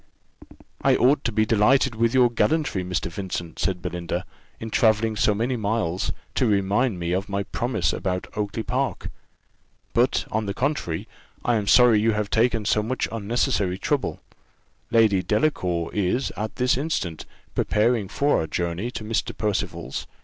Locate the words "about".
7.93-8.25